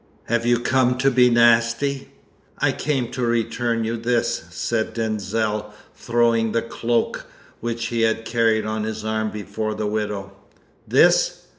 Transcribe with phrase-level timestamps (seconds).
[0.23, 2.09] Have you come to be nasty?"
[2.57, 7.27] "I came to return you this," said Denzil, throwing the cloak
[7.59, 10.31] which he had carried on his arm before the widow.
[10.87, 11.43] "This?"